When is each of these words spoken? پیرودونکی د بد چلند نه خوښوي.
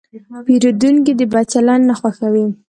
پیرودونکی 0.45 1.13
د 1.15 1.21
بد 1.33 1.45
چلند 1.53 1.83
نه 1.89 1.95
خوښوي. 1.99 2.45